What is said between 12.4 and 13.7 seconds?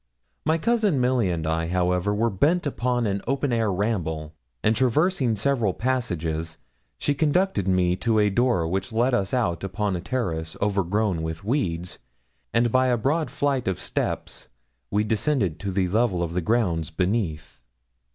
and by a broad flight